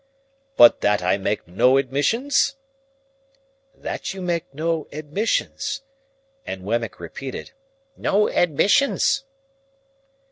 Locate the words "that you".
3.75-4.21